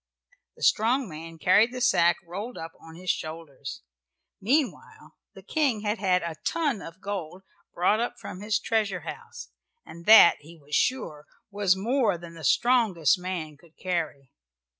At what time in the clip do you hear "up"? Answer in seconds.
2.57-2.71, 7.99-8.17